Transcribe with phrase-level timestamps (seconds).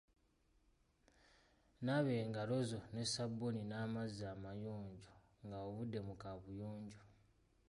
[1.85, 5.13] Naaba engalo zo ne sabbuuni n'amazzi amayonjo
[5.45, 7.01] nga ovudde mu kaabuyonjo.